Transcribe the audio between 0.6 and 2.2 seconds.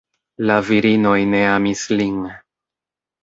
virinoj ne amis lin.